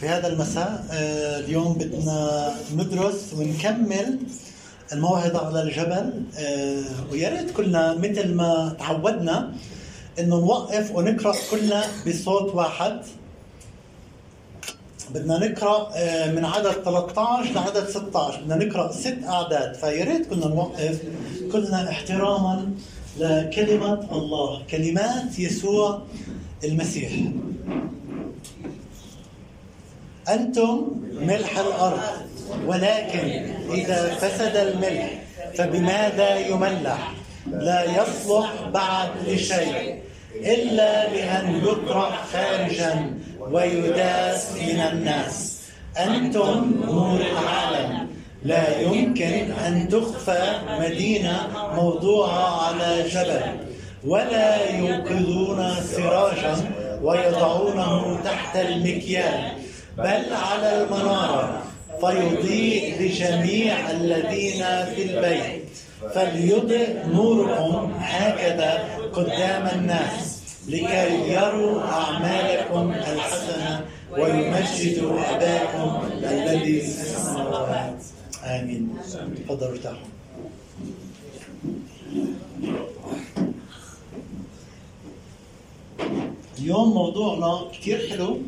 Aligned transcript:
في 0.00 0.08
هذا 0.08 0.26
المساء 0.28 0.86
آه، 0.90 1.38
اليوم 1.38 1.74
بدنا 1.74 2.54
ندرس 2.76 3.34
ونكمل 3.38 4.18
الموعظة 4.92 5.46
على 5.46 5.62
الجبل 5.62 6.24
آه، 6.38 6.82
ويا 7.12 7.28
ريت 7.28 7.50
كلنا 7.50 7.94
مثل 7.94 8.34
ما 8.34 8.76
تعودنا 8.78 9.52
إنه 10.18 10.36
نوقف 10.36 10.90
ونقرأ 10.94 11.34
كلنا 11.50 11.84
بصوت 12.06 12.54
واحد. 12.54 13.00
بدنا 15.14 15.38
نقرأ 15.38 15.90
آه، 15.96 16.32
من 16.32 16.44
عدد 16.44 16.72
13 16.72 17.52
لعدد 17.52 17.88
16 17.88 18.40
بدنا 18.40 18.64
نقرأ 18.64 18.92
ست 18.92 19.18
أعداد 19.24 19.74
فيا 19.74 20.04
ريت 20.04 20.30
كلنا 20.30 20.46
نوقف 20.46 21.02
كلنا 21.52 21.90
احتراما 21.90 22.70
لكلمة 23.18 24.08
الله 24.12 24.62
كلمات 24.70 25.38
يسوع 25.38 26.02
المسيح. 26.64 27.12
أنتم 30.34 30.86
ملح 31.20 31.58
الأرض 31.58 32.00
ولكن 32.66 33.54
إذا 33.72 34.14
فسد 34.20 34.56
الملح 34.56 35.10
فبماذا 35.54 36.38
يملح؟ 36.38 37.12
لا 37.52 37.84
يصلح 37.84 38.52
بعد 38.74 39.08
لشيء 39.26 40.02
إلا 40.34 41.08
بأن 41.08 41.62
يطرح 41.64 42.24
خارجا 42.32 43.14
ويداس 43.40 44.52
من 44.52 44.80
الناس. 44.92 45.60
أنتم 45.98 46.74
نور 46.86 47.20
العالم 47.20 48.08
لا 48.44 48.80
يمكن 48.80 49.52
أن 49.66 49.88
تخفى 49.88 50.58
مدينة 50.80 51.48
موضوعة 51.74 52.66
على 52.66 53.08
جبل 53.08 53.42
ولا 54.06 54.70
يوقظون 54.78 55.74
سراجا 55.96 56.56
ويضعونه 57.02 58.20
تحت 58.24 58.56
المكيال. 58.56 59.52
بل 60.04 60.34
على 60.34 60.82
المنارة 60.82 61.62
فيضيء 62.00 63.00
لجميع 63.00 63.90
الذين 63.90 64.62
في 64.94 65.02
البيت. 65.02 65.68
فليضئ 66.14 67.06
نوركم 67.06 67.92
هكذا 67.98 68.72
قدام 69.12 69.66
الناس 69.78 70.40
لكي 70.68 71.32
يروا 71.32 71.82
أعمالكم 71.82 72.90
الحسنة 72.92 73.84
ويمجدوا 74.12 75.20
أباكم 75.30 76.08
الذي 76.22 76.80
في 76.80 76.88
السماوات 76.88 78.02
آمين. 78.44 78.88
تفضلوا 79.48 79.72
ارتاحوا. 79.72 80.10
اليوم 86.58 86.88
موضوعنا 86.94 87.60
كثير 87.72 88.08
حلو. 88.10 88.38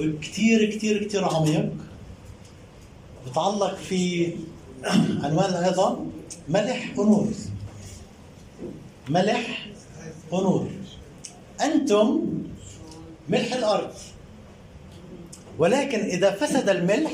وكثير 0.00 0.70
كثير 0.70 1.04
كثير 1.04 1.24
عميق. 1.24 1.72
بتعلق 3.26 3.74
في 3.74 4.32
عنوان 5.22 5.54
أيضا 5.54 6.06
ملح 6.48 6.98
ونور. 6.98 7.28
ملح 9.08 9.66
ونور. 10.32 10.70
أنتم 11.60 12.20
ملح 13.28 13.52
الأرض. 13.52 13.92
ولكن 15.58 15.98
إذا 15.98 16.30
فسد 16.30 16.68
الملح 16.68 17.12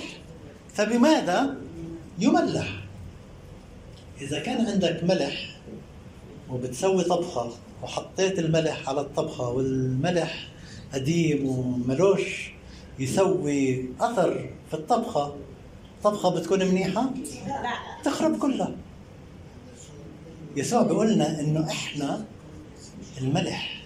فبماذا 0.74 1.56
يملح؟ 2.18 2.80
إذا 4.20 4.38
كان 4.38 4.66
عندك 4.66 5.04
ملح 5.04 5.56
وبتسوي 6.50 7.04
طبخة 7.04 7.50
وحطيت 7.82 8.38
الملح 8.38 8.88
على 8.88 9.00
الطبخة 9.00 9.48
والملح 9.48 10.48
قديم 10.94 11.46
وملوش 11.46 12.50
يسوي 13.00 13.84
أثر 14.00 14.50
في 14.70 14.74
الطبخة. 14.74 15.36
طبخة 16.04 16.28
بتكون 16.28 16.64
منيحة؟ 16.64 17.10
تخرب 18.04 18.38
كلها. 18.38 18.72
يسوع 20.56 20.82
بيقول 20.82 21.12
لنا 21.12 21.40
إنه 21.40 21.66
إحنا 21.70 22.24
الملح. 23.20 23.82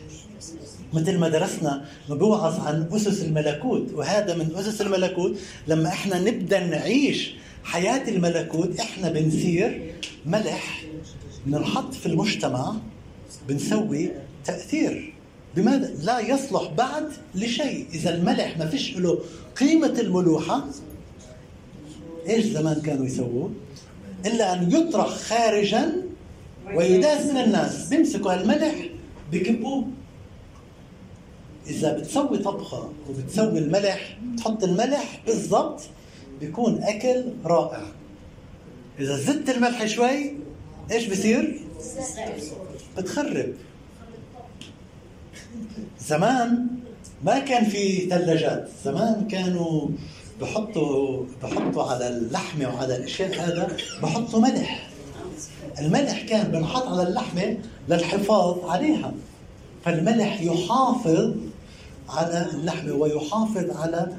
مثل 0.93 1.19
ما 1.19 1.28
درسنا 1.28 1.84
بوعظ 2.09 2.61
عن 2.61 2.88
أسس 2.93 3.22
الملكوت 3.22 3.93
وهذا 3.93 4.37
من 4.37 4.56
أسس 4.56 4.81
الملكوت. 4.81 5.37
لما 5.69 5.88
إحنا 5.88 6.19
نبدأ 6.19 6.67
نعيش 6.67 7.34
حياة 7.65 8.09
الملكوت 8.09 8.81
إحنا 8.81 9.09
بنصير 9.11 9.94
ملح. 10.27 10.84
بننحط 11.47 11.94
في 11.94 12.06
المجتمع 12.06 12.75
بنسوي 13.49 14.11
تأثير. 14.44 15.13
بماذا؟ 15.56 15.94
لا 16.03 16.20
يصلح 16.20 16.70
بعد 16.76 17.09
لشيء. 17.34 17.87
إذا 17.94 18.15
الملح 18.15 18.59
ما 18.59 18.66
فيش 18.66 18.97
له 18.97 19.19
قيمة 19.56 20.00
الملوحة 20.00 20.65
إيش 22.28 22.44
زمان 22.44 22.81
كانوا 22.81 23.06
يسووا 23.06 23.48
إلا 24.26 24.53
أن 24.53 24.72
يطرح 24.72 25.09
خارجا 25.09 25.93
ويداس 26.75 27.26
من 27.26 27.37
الناس. 27.37 27.88
بيمسكوا 27.88 28.34
الملح 28.43 28.75
بكبوه. 29.32 29.87
إذا 31.66 31.98
بتسوي 31.98 32.38
طبخة 32.38 32.93
وبتسوي 33.09 33.59
الملح 33.59 34.19
تحط 34.38 34.64
الملح 34.64 35.22
بالضبط 35.26 35.81
بيكون 36.41 36.82
أكل 36.82 37.25
رائع. 37.44 37.82
إذا 38.98 39.16
زدت 39.16 39.50
الملح 39.50 39.87
شوي 39.87 40.34
إيش 40.91 41.06
بصير؟ 41.06 41.60
بتخرب. 42.98 43.53
زمان 46.00 46.66
ما 47.25 47.38
كان 47.38 47.65
في 47.65 48.06
ثلاجات 48.10 48.69
زمان 48.84 49.28
كانوا 49.28 49.88
بحطوا 50.41 51.25
بحطوا 51.42 51.82
على 51.82 52.09
اللحمة 52.09 52.75
وعلى 52.75 52.97
الأشياء 52.97 53.41
هذا 53.41 53.76
بحطوا 54.03 54.41
ملح. 54.41 54.88
الملح 55.78 56.22
كان 56.22 56.50
بنحط 56.50 56.87
على 56.87 57.03
اللحمة 57.09 57.56
للحفاظ 57.88 58.64
عليها. 58.64 59.12
فالملح 59.84 60.43
يحافظ 60.43 61.34
على 62.09 62.47
اللحمة 62.54 62.93
ويحافظ 62.93 63.76
على 63.76 64.12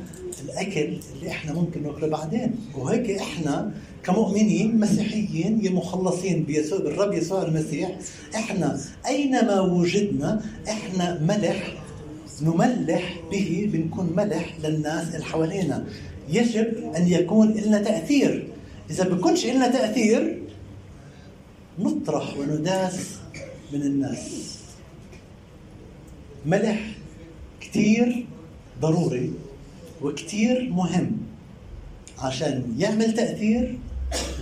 الأكل 0.45 0.97
اللي 1.15 1.29
إحنا 1.29 1.53
ممكن 1.53 1.83
ناكله 1.83 2.07
بعدين. 2.07 2.55
وهيك 2.75 3.09
إحنا 3.11 3.71
كمؤمنين 4.05 4.79
مسيحيين 4.79 5.73
مخلصين 5.73 6.43
بيسوع 6.43 6.79
بالرب 6.79 7.13
يسوع 7.13 7.41
المسيح 7.43 7.97
إحنا 8.35 8.79
أينما 9.07 9.59
وجدنا 9.61 10.41
إحنا 10.69 11.19
ملح 11.21 11.73
نملح 12.41 13.19
به 13.31 13.69
بنكون 13.73 14.13
ملح 14.15 14.57
للناس 14.63 15.15
اللي 15.15 15.25
حوالينا. 15.25 15.85
يجب 16.29 16.93
أن 16.97 17.07
يكون 17.07 17.53
لنا 17.53 17.81
تأثير. 17.83 18.47
إذا 18.89 19.09
بكونش 19.09 19.45
لنا 19.45 19.67
تأثير 19.67 20.41
نطرح 21.79 22.37
ونداس 22.37 23.09
من 23.73 23.81
الناس. 23.81 24.57
ملح 26.45 26.95
كثير 27.61 28.25
ضروري 28.81 29.31
وكثير 30.01 30.69
مهم 30.69 31.11
عشان 32.19 32.75
يعمل 32.77 33.13
تأثير 33.13 33.79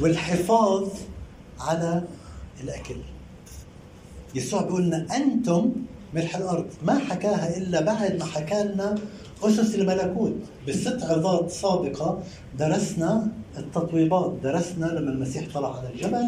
والحفاظ 0.01 0.87
على 1.59 2.03
الأكل. 2.63 2.95
يسوع 4.35 4.61
بيقول 4.61 4.83
لنا 4.83 5.07
أنتم 5.15 5.71
ملح 6.13 6.35
الأرض. 6.35 6.65
ما 6.83 6.99
حكاها 6.99 7.57
إلا 7.57 7.81
بعد 7.81 8.15
ما 8.19 8.25
حكى 8.25 8.63
لنا 8.63 8.95
أسس 9.43 9.75
الملكوت. 9.75 10.33
بالست 10.65 11.03
عظات 11.03 11.51
سابقة 11.51 12.23
درسنا 12.59 13.27
التطويبات. 13.57 14.33
درسنا 14.43 14.85
لما 14.85 15.11
المسيح 15.11 15.47
طلع 15.53 15.77
على 15.77 15.89
الجبل 15.93 16.27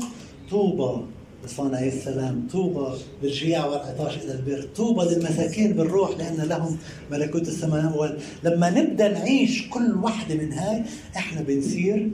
طوبى 0.49 1.05
لصانعي 1.45 1.87
السلام 1.87 2.47
طوبى 2.51 2.97
بالجياع 3.21 3.65
والعطاش 3.65 4.17
إلى 4.17 4.31
البر 4.31 4.67
طوبى 4.75 5.05
للمساكين 5.05 5.73
بالروح 5.73 6.17
لأن 6.17 6.35
لهم 6.35 6.77
ملكوت 7.11 7.47
السماء 7.47 8.17
لما 8.43 8.69
نبدأ 8.69 9.11
نعيش 9.11 9.69
كل 9.69 9.93
واحدة 10.01 10.35
من 10.35 10.53
هاي 10.53 10.83
إحنا 11.15 11.41
بنصير 11.41 12.11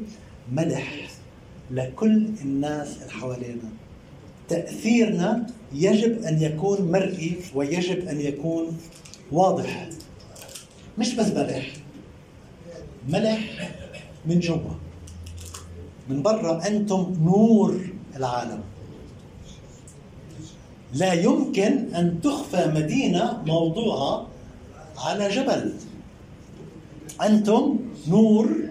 ملح 0.51 1.07
لكل 1.71 2.29
الناس 2.41 2.97
اللي 3.01 3.11
حوالينا. 3.11 3.69
تأثيرنا 4.49 5.47
يجب 5.73 6.23
أن 6.23 6.41
يكون 6.41 6.91
مرئي 6.91 7.37
ويجب 7.55 8.07
أن 8.07 8.21
يكون 8.21 8.77
واضح. 9.31 9.89
مش 10.97 11.15
بس 11.15 11.27
ملح 11.27 11.73
ملح 13.09 13.71
من 14.25 14.39
جوا. 14.39 14.73
من 16.09 16.21
برا 16.21 16.67
أنتم 16.67 17.17
نور 17.21 17.79
العالم. 18.15 18.63
لا 20.93 21.13
يمكن 21.13 21.95
أن 21.95 22.21
تخفى 22.21 22.71
مدينة 22.75 23.43
موضوعة 23.45 24.27
على 24.97 25.29
جبل. 25.29 25.73
أنتم 27.21 27.79
نور 28.07 28.70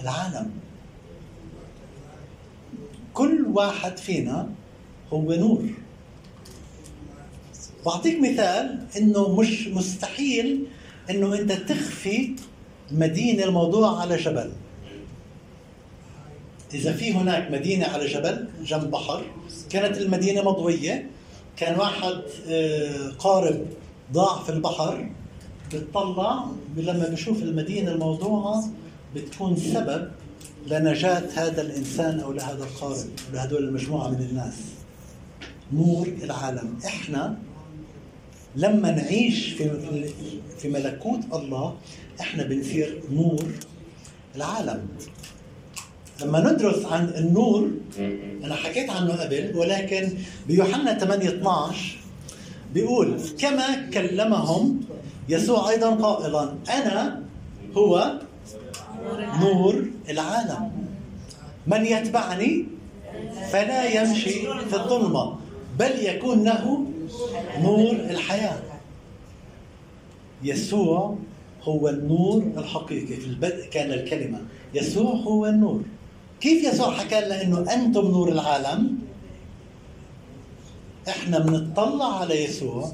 العالم. 0.00 0.50
كل 3.14 3.46
واحد 3.52 3.98
فينا 3.98 4.48
هو 5.12 5.32
نور. 5.32 5.64
بعطيك 7.86 8.20
مثال 8.20 8.86
إنه 8.96 9.34
مش 9.40 9.68
مستحيل 9.68 10.66
إنه 11.10 11.34
أنت 11.34 11.52
تخفي 11.52 12.34
مدينة 12.92 13.44
الموضوع 13.44 14.00
على 14.00 14.16
جبل. 14.16 14.52
إذا 16.74 16.92
في 16.92 17.12
هناك 17.12 17.50
مدينة 17.50 17.86
على 17.86 18.06
جبل 18.06 18.48
جنب 18.62 18.90
بحر 18.90 19.24
كانت 19.70 19.98
المدينة 19.98 20.42
مضوية 20.42 21.10
كان 21.56 21.78
واحد 21.78 22.22
آه، 22.48 23.08
قارب 23.18 23.66
ضاع 24.12 24.42
في 24.42 24.52
البحر 24.52 25.10
بتطلع 25.72 26.44
لما 26.76 27.08
بشوف 27.08 27.42
المدينة 27.42 27.92
الموضوعة 27.92 28.64
بتكون 29.14 29.56
سبب 29.56 30.08
لنجاة 30.66 31.22
هذا 31.34 31.62
الإنسان 31.62 32.20
أو 32.20 32.32
لهذا 32.32 32.64
القارب 32.64 33.06
لهدول 33.32 33.64
المجموعة 33.64 34.08
من 34.08 34.26
الناس. 34.30 34.54
نور 35.72 36.08
العالم. 36.22 36.78
إحنا 36.86 37.36
لما 38.56 38.90
نعيش 38.90 39.48
في 39.48 39.70
في 40.58 40.68
ملكوت 40.68 41.20
الله 41.32 41.74
إحنا 42.20 42.42
بنصير 42.42 43.02
نور 43.12 43.44
العالم. 44.36 44.88
لما 46.22 46.52
ندرس 46.52 46.84
عن 46.84 47.04
النور 47.08 47.70
أنا 48.44 48.54
حكيت 48.54 48.90
عنه 48.90 49.12
قبل 49.12 49.52
ولكن 49.56 50.12
بيوحنا 50.48 50.98
8 50.98 51.28
12 51.28 51.96
بيقول 52.74 53.20
كما 53.38 53.90
كلمهم 53.90 54.80
يسوع 55.28 55.70
أيضا 55.70 55.90
قائلا 55.94 56.54
أنا 56.70 57.22
هو 57.76 58.18
نور 59.40 59.84
العالم. 60.08 60.70
من 61.66 61.84
يتبعني 61.84 62.64
فلا 63.52 63.84
يمشي 63.84 64.30
في 64.70 64.74
الظلمة 64.74 65.36
بل 65.78 65.90
يكون 66.04 66.44
له 66.44 66.84
نور 67.62 67.90
الحياة. 67.90 68.62
يسوع 70.42 71.16
هو 71.62 71.88
النور 71.88 72.42
الحقيقي 72.56 73.16
في 73.16 73.26
البدء 73.26 73.68
كان 73.70 73.92
الكلمة. 73.92 74.38
يسوع 74.74 75.10
هو 75.10 75.46
النور. 75.46 75.82
كيف 76.40 76.64
يسوع 76.64 76.90
حكى 76.94 77.20
لنا 77.20 77.42
إنه 77.42 77.74
أنتم 77.74 78.06
نور 78.06 78.32
العالم؟ 78.32 78.98
إحنا 81.08 81.38
بنطلع 81.38 82.20
على 82.20 82.44
يسوع 82.44 82.92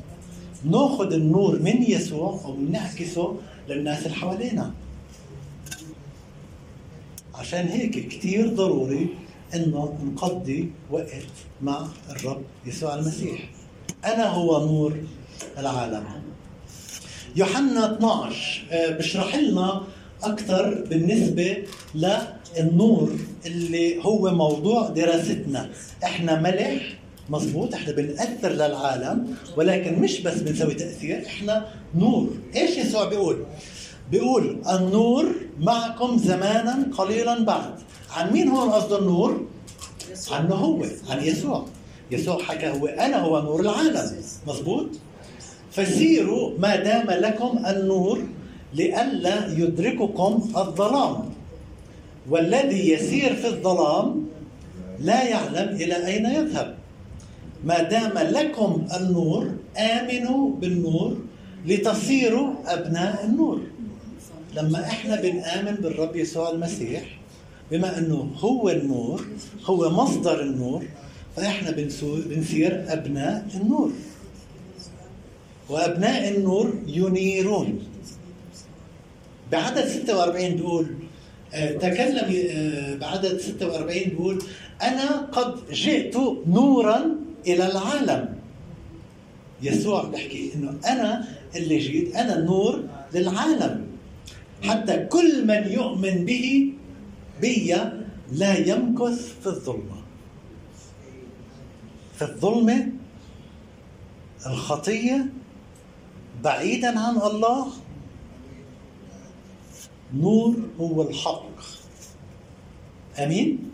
نأخذ 0.65 1.13
النور 1.13 1.59
من 1.59 1.83
يسوع 1.83 2.41
وبنعكسه 2.47 3.37
للناس 3.69 4.07
اللي 4.07 4.17
حوالينا. 4.17 4.73
عشان 7.35 7.67
هيك 7.69 8.09
كثير 8.09 8.49
ضروري 8.49 9.09
إنه 9.55 9.99
نقضي 10.13 10.71
وقت 10.91 11.13
مع 11.63 11.87
الرب 12.11 12.43
يسوع 12.67 12.95
المسيح. 12.95 13.49
أنا 14.05 14.27
هو 14.27 14.67
نور 14.67 14.97
العالم. 15.59 16.05
يوحنا 17.37 17.95
12 17.97 18.65
آه، 18.71 18.91
بشرح 18.91 19.37
لنا 19.37 19.83
أكثر 20.23 20.85
بالنسبة 20.91 21.57
للنور 21.95 23.13
اللي 23.47 24.05
هو 24.05 24.31
موضوع 24.35 24.89
دراستنا. 24.89 25.71
إحنا 26.05 26.41
ملح 26.41 26.83
مظبوط 27.29 27.75
إحنا 27.75 27.93
بنأثر 27.93 28.49
للعالم 28.49 29.35
ولكن 29.57 29.99
مش 29.99 30.21
بس 30.21 30.39
بنسوي 30.39 30.75
تأثير 30.75 31.27
إحنا 31.27 31.69
نور. 31.95 32.29
إيش 32.57 32.77
يسوع 32.77 33.05
بيقول؟ 33.09 33.45
بيقول 34.11 34.63
النور 34.69 35.35
معكم 35.61 36.19
زمانا 36.19 36.87
قليلا 36.99 37.45
بعد. 37.45 37.75
عن 38.17 38.33
مين 38.33 38.49
هون 38.49 38.71
قصد 38.71 38.93
النور؟ 38.93 39.47
عنه 40.31 40.55
هو 40.55 40.85
عن 41.11 41.25
يسوع. 41.25 41.67
يسوع 42.11 42.43
حكى 42.43 42.69
هو 42.69 42.87
أنا 42.87 43.17
هو 43.21 43.43
نور 43.43 43.61
العالم. 43.61 44.11
مظبوط؟ 44.47 44.87
فسيروا 45.71 46.59
ما 46.59 46.77
دام 46.77 47.11
لكم 47.11 47.59
النور 47.67 48.19
لئلا 48.75 49.59
يدرككم 49.59 50.51
الظلام. 50.57 51.17
والذي 52.31 52.91
يسير 52.91 53.35
في 53.35 53.47
الظلام 53.47 54.27
لا 55.01 55.23
يعلم 55.25 55.77
إلى 55.77 56.07
أين 56.07 56.27
يذهب. 56.27 56.75
ما 57.65 57.83
دام 57.83 58.19
لكم 58.19 58.87
النور 58.97 59.51
آمنوا 59.79 60.51
بالنور 60.57 61.17
لتصيروا 61.67 62.53
أبناء 62.67 63.25
النور. 63.25 63.61
لما 64.57 64.83
إحنا 64.85 65.21
بنآمن 65.21 65.75
بالرب 65.75 66.17
يسوع 66.17 66.51
المسيح 66.51 67.19
بما 67.71 67.99
انه 67.99 68.31
هو 68.39 68.71
النور 68.71 69.27
هو 69.65 69.91
مصدر 69.91 70.43
النور 70.43 70.85
فاحنا 71.37 71.71
بنصير 71.71 72.85
أبناء 72.89 73.47
النور. 73.55 73.93
وأبناء 75.69 76.29
النور 76.37 76.75
ينيرون 76.87 77.83
بعدد 79.53 79.89
46 79.89 80.55
بيقول 80.57 80.87
آه، 81.55 81.73
تكلم 81.73 82.47
آه، 82.51 82.95
بعدد 82.95 83.41
46 83.41 83.99
بيقول 84.05 84.43
أنا 84.83 85.17
قد 85.33 85.73
جئت 85.73 86.17
نورا 86.47 87.17
إلى 87.47 87.67
العالم. 87.71 88.35
يسوع 89.63 90.05
بيحكي 90.05 90.51
إنه 90.55 90.75
أنا 90.87 91.29
اللي 91.57 91.79
جيت 91.79 92.17
أنا 92.17 92.39
النور 92.39 92.85
للعالم. 93.15 93.94
حتى 94.65 95.05
كل 95.05 95.47
من 95.47 95.73
يؤمن 95.73 96.25
به 96.25 96.73
بي 97.41 97.77
لا 98.33 98.59
يمكث 98.59 99.41
في 99.41 99.47
الظلمة. 99.47 100.03
في 102.17 102.23
الظلمة 102.23 102.89
الخطية 104.47 105.27
بعيدا 106.45 106.99
عن 107.01 107.17
الله 107.17 107.67
نور 110.15 110.57
هو 110.81 111.03
الحق. 111.03 111.45
آمين؟ 113.19 113.71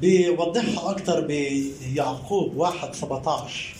بيوضحها 0.00 0.90
أكثر 0.90 1.20
بيعقوب 1.26 2.56
واحد 2.56 2.94
17 2.94 3.76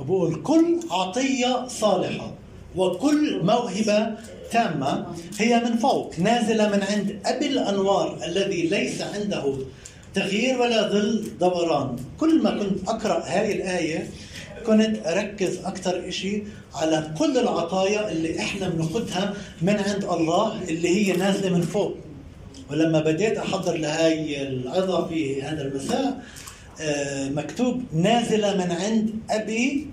بقول 0.00 0.42
كل 0.42 0.80
عطية 0.90 1.66
صالحة. 1.68 2.34
وكل 2.78 3.40
موهبة 3.44 4.10
تامة 4.52 5.06
هي 5.38 5.60
من 5.64 5.76
فوق 5.76 6.18
نازلة 6.18 6.68
من 6.68 6.82
عند 6.82 7.18
أبي 7.26 7.46
الأنوار 7.46 8.18
الذي 8.24 8.62
ليس 8.62 9.02
عنده 9.02 9.54
تغيير 10.14 10.60
ولا 10.60 10.88
ظل 10.88 11.24
دوران. 11.40 11.96
كل 12.20 12.42
ما 12.42 12.50
كنت 12.50 12.88
أقرأ 12.88 13.20
هذه 13.24 13.52
الآية 13.52 14.10
كنت 14.66 15.06
أركز 15.06 15.58
أكثر 15.64 16.08
إشي 16.08 16.42
على 16.74 17.10
كل 17.18 17.38
العطايا 17.38 18.12
اللي 18.12 18.38
إحنا 18.38 18.68
بناخذها 18.68 19.34
من 19.62 19.76
عند 19.76 20.04
الله 20.04 20.62
اللي 20.68 20.88
هي 20.88 21.16
نازلة 21.16 21.50
من 21.56 21.62
فوق. 21.62 21.94
ولما 22.70 23.00
بديت 23.00 23.38
أحضر 23.38 23.76
لهاي 23.76 24.42
العظة 24.42 25.06
في 25.06 25.42
هذا 25.42 25.62
المساء 25.62 26.22
آه، 26.80 27.28
مكتوب 27.28 27.82
نازلة 27.92 28.54
من 28.54 28.72
عند 28.72 29.10
أبي 29.30 29.86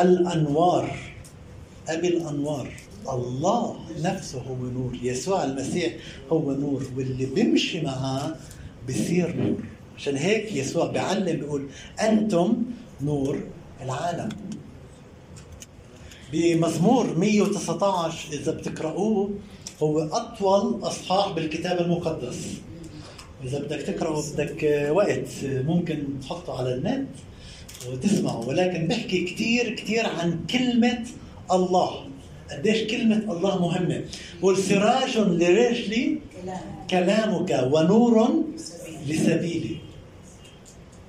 الأنوار. 0.00 1.13
أبي 1.88 2.08
الأنوار 2.08 2.72
الله 3.08 3.76
نفسه 4.02 4.40
هو 4.40 4.56
نور 4.56 4.98
يسوع 5.02 5.44
المسيح 5.44 5.92
هو 6.32 6.52
نور 6.52 6.82
واللي 6.96 7.26
بيمشي 7.26 7.80
معاه 7.80 8.36
بصير 8.88 9.36
نور. 9.36 9.56
عشان 9.96 10.16
هيك 10.16 10.52
يسوع 10.52 10.86
بيعلم 10.86 11.36
بيقول 11.36 11.66
أنتم 12.00 12.62
نور 13.02 13.40
العالم. 13.82 14.28
بمزمور 16.32 17.18
119 17.18 18.32
إذا 18.32 18.52
بتقرأوه 18.52 19.30
هو 19.82 19.98
أطول 20.02 20.80
أصحاح 20.82 21.32
بالكتاب 21.32 21.80
المقدس. 21.80 22.46
إذا 23.44 23.58
بدك 23.58 23.82
تقرأه 23.82 24.22
بدك 24.32 24.88
وقت 24.94 25.28
ممكن 25.44 26.04
تحطه 26.22 26.58
على 26.58 26.74
النت 26.74 27.08
وتسمعه 27.88 28.48
ولكن 28.48 28.86
بحكي 28.86 29.24
كثير 29.24 29.74
كثير 29.74 30.06
عن 30.06 30.46
كلمة 30.50 31.04
الله. 31.52 32.06
قديش 32.50 32.82
كلمة 32.90 33.16
الله 33.32 33.62
مهمة؟ 33.62 34.04
والسراج 34.42 35.18
لرجلي 35.18 36.18
كلامك 36.90 37.68
ونور 37.72 38.44
لسبيلي. 39.08 39.76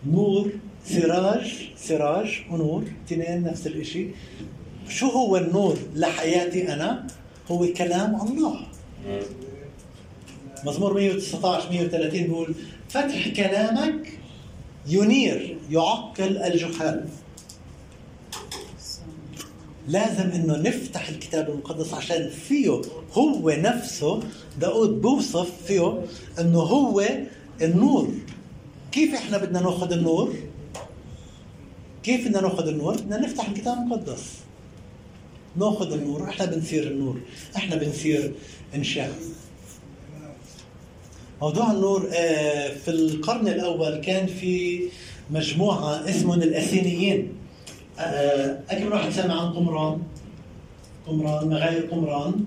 نور 0.07 0.51
سراج 0.85 1.69
سراج 1.77 2.41
ونور 2.51 2.83
اثنين 3.07 3.43
نفس 3.43 3.67
الشيء 3.67 4.11
شو 4.89 5.07
هو 5.07 5.37
النور 5.37 5.77
لحياتي 5.95 6.73
أنا؟ 6.73 7.07
هو 7.51 7.67
كلام 7.73 8.21
الله. 8.21 8.59
مزمور 10.65 10.93
119 10.93 11.71
130 11.71 12.23
بيقول 12.23 12.55
فتح 12.89 13.27
كلامك 13.27 14.19
ينير 14.87 15.57
يعقل 15.71 16.37
الجحال. 16.37 17.05
لازم 19.87 20.29
إنه 20.31 20.57
نفتح 20.57 21.09
الكتاب 21.09 21.49
المقدس 21.49 21.93
عشان 21.93 22.29
فيه 22.29 22.81
هو 23.13 23.49
نفسه. 23.49 24.19
داود 24.59 25.01
بوصف 25.01 25.51
فيه 25.67 26.01
إنه 26.39 26.59
هو 26.59 27.03
النور. 27.61 28.09
كيف 28.91 29.13
إحنا 29.13 29.37
بدنا 29.37 29.59
نأخذ 29.59 29.91
النور؟ 29.91 30.33
كيف 32.03 32.27
بدنا 32.27 32.41
نأخذ 32.41 32.67
النور؟ 32.67 32.93
بدنا 32.95 33.17
نفتح 33.17 33.49
الكتاب 33.49 33.77
المقدس. 33.77 34.23
نأخذ 35.55 35.93
النور. 35.93 36.29
إحنا 36.29 36.45
بنصير 36.45 36.87
النور. 36.87 37.19
إحنا 37.55 37.75
بنصير 37.75 38.31
إنشاء. 38.75 39.11
موضوع 41.41 41.71
النور 41.71 42.09
آه، 42.13 42.73
في 42.73 42.91
القرن 42.91 43.47
الأول 43.47 43.97
كان 43.97 44.27
في 44.27 44.81
مجموعة 45.31 46.09
اسمهم 46.09 46.41
الاسينيين 46.41 47.29
آه، 47.99 48.59
اكمل 48.69 48.93
واحد 48.93 49.09
سمع 49.11 49.41
عن 49.41 49.53
قمران. 49.53 50.01
قمران 51.07 51.49
مغاير 51.49 51.85
قمران. 51.91 52.45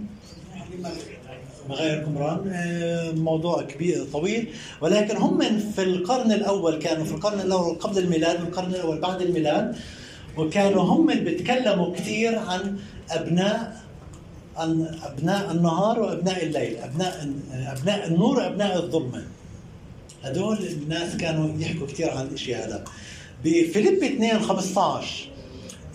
مغاير 1.69 2.05
قمران. 2.05 2.52
آه، 2.52 3.12
موضوع 3.12 3.62
كبير 3.62 4.05
طويل. 4.12 4.49
ولكن 4.81 5.17
هم 5.17 5.59
في 5.76 5.83
القرن 5.83 6.33
الأول 6.33 6.78
كانوا 6.78 7.05
في 7.05 7.12
القرن 7.12 7.40
الأول 7.40 7.75
قبل 7.75 7.99
الميلاد 7.99 8.40
والقرن 8.40 8.75
الأول 8.75 9.00
بعد 9.00 9.23
الميلاد 9.23 9.76
وكانوا 10.37 10.83
هم 10.83 11.07
بيتكلموا 11.07 11.95
كثير 11.95 12.38
عن 12.38 12.78
أبناء 13.11 13.83
عن 14.57 14.99
أبناء 15.05 15.50
النهار 15.50 16.00
وأبناء 16.00 16.45
الليل 16.45 16.76
أبناء 16.76 17.31
أبناء 17.52 18.07
النور 18.09 18.37
وأبناء 18.38 18.76
الظلمة. 18.76 19.23
هدول 20.25 20.59
الناس 20.59 21.17
كانوا 21.17 21.61
يحكوا 21.61 21.87
كثير 21.87 22.11
عن 22.11 22.26
الأشياء 22.26 22.67
هذا. 22.69 22.85
بفيليب 23.45 24.02
2 24.05 24.40
15 24.40 25.28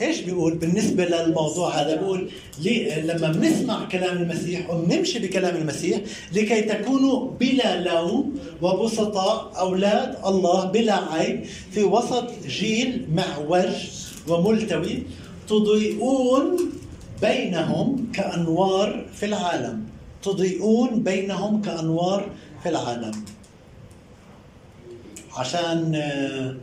إيش 0.01 0.19
بيقول؟ 0.21 0.57
بالنسبة 0.57 1.05
للموضوع 1.05 1.81
هذا 1.81 1.95
بيقول 1.95 2.29
لما 3.03 3.27
بنسمع 3.31 3.85
كلام 3.85 4.17
المسيح 4.17 4.69
وبنمشي 4.69 5.19
بكلام 5.19 5.55
المسيح 5.55 6.01
لكي 6.33 6.61
تكونوا 6.61 7.31
بلا 7.39 7.81
لوم 7.81 8.39
وبسطاء 8.61 9.59
أولاد 9.59 10.15
الله 10.25 10.65
بلا 10.65 11.13
عيب 11.13 11.45
في 11.71 11.83
وسط 11.83 12.27
جيل 12.47 13.07
معوج 13.13 13.73
وملتوي 14.27 15.03
تضيئون 15.47 16.57
بينهم 17.21 18.11
كأنوار 18.13 19.05
في 19.13 19.25
العالم. 19.25 19.83
تضيئون 20.23 21.03
بينهم 21.03 21.61
كأنوار 21.61 22.29
في 22.63 22.69
العالم. 22.69 23.11
عشان 25.37 25.95
آه، 25.95 26.55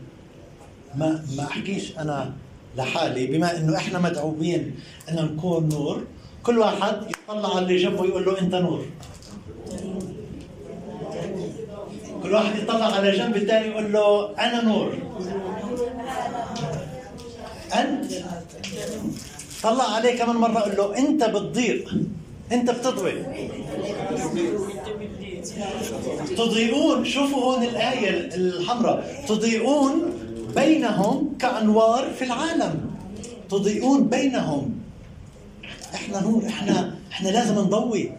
ما 0.98 1.24
ما 1.36 1.44
أحكيش 1.44 1.98
أنا 1.98 2.32
لحالي 2.76 3.26
بما 3.26 3.56
إنه 3.56 3.76
إحنا 3.76 3.98
مدعوين 3.98 4.74
إن 5.08 5.16
نكون 5.24 5.68
نور 5.68 6.04
كل 6.42 6.58
واحد 6.58 6.96
يطلع 7.10 7.56
على 7.56 7.64
اللي 7.64 7.76
جنبه 7.76 8.04
يقول 8.04 8.24
له 8.24 8.40
أنت 8.40 8.54
نور. 8.54 8.84
كل 12.22 12.32
واحد 12.34 12.58
يطلع 12.62 12.84
على 12.84 13.10
جنب 13.10 13.36
الثاني 13.36 13.66
يقول 13.66 13.92
له 13.92 14.34
أنا 14.38 14.64
نور. 14.64 14.94
أنت؟ 17.74 18.12
طلع 19.62 19.84
عليه 19.84 20.18
كمان 20.18 20.36
مرة 20.36 20.60
قول 20.60 20.76
له 20.76 20.98
أنت 20.98 21.24
بتضيق. 21.24 21.94
أنت 22.52 22.70
بتضوي. 22.70 23.12
تضيئون 26.36 27.04
شوفوا 27.04 27.44
هون 27.44 27.62
الآية 27.62 28.34
الحمراء. 28.34 29.24
تضيئون 29.28 30.12
بينهم 30.54 31.36
كأنوار 31.38 32.10
في 32.18 32.24
العالم. 32.24 32.90
تضيئون 33.50 34.08
بينهم. 34.08 34.80
إحنا 35.94 36.20
نور 36.20 36.46
إحنا 36.46 36.94
إحنا 37.12 37.28
لازم 37.28 37.54
نضوي. 37.54 38.12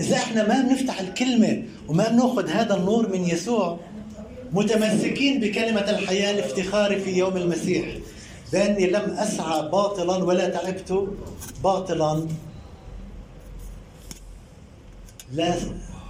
اذا 0.00 0.16
إحنا 0.16 0.48
ما 0.48 0.60
بنفتح 0.62 1.00
الكلمة 1.00 1.62
وما 1.88 2.08
بناخذ 2.08 2.48
هذا 2.48 2.76
النور 2.76 3.08
من 3.08 3.24
يسوع؟ 3.24 3.78
متمسكين 4.52 5.40
بكلمة 5.40 5.90
الحياة 5.90 6.30
الافتخار 6.30 7.00
في 7.00 7.10
يوم 7.10 7.36
المسيح. 7.36 7.86
باني 8.52 8.86
لم 8.86 9.10
أسعى 9.10 9.68
باطلا 9.68 10.24
ولا 10.24 10.48
تعبت 10.48 11.08
باطلا. 11.64 12.26
لا 15.32 15.54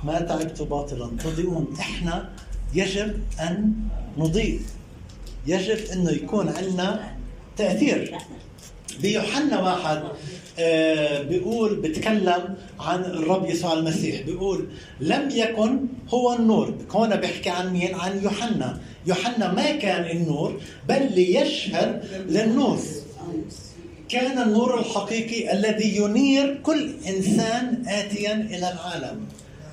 ما 0.05 0.21
تعبت 0.21 0.63
باطلا. 0.63 1.11
تضيئون. 1.25 1.67
إحنا 1.81 2.29
يجب 2.75 3.21
أن 3.41 3.73
نضيء. 4.19 4.61
يجب 5.47 5.79
إنه 5.93 6.11
يكون 6.11 6.49
عندنا 6.49 7.15
تأثير. 7.57 8.15
بيوحنا 9.01 9.61
واحد 9.61 10.03
آه 10.59 11.23
بيقول 11.23 11.77
بتكلم 11.77 12.55
عن 12.81 13.01
الرب 13.01 13.51
يسوع 13.51 13.73
المسيح. 13.73 14.23
بيقول 14.23 14.69
لم 15.01 15.29
يكن 15.31 15.81
هو 16.09 16.35
النور. 16.35 16.75
هون 16.91 17.17
بيحكي 17.17 17.51
عن 17.51 17.73
مين؟ 17.73 17.95
عن 17.95 18.23
يوحنا. 18.23 18.81
يوحنا 19.07 19.53
ما 19.53 19.71
كان 19.71 20.17
النور 20.17 20.61
بل 20.89 21.13
ليشهد 21.15 22.05
للنور. 22.29 22.79
كان 24.09 24.43
النور 24.43 24.81
الحقيقي 24.81 25.53
الذي 25.53 25.97
ينير 25.97 26.61
كل 26.63 26.91
إنسان 27.09 27.85
اتيا 27.89 28.35
إلى 28.35 28.73
العالم. 28.73 29.27